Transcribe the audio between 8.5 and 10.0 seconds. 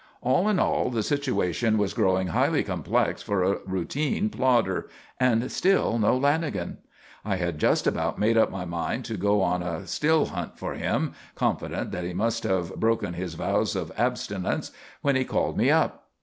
mind to go on a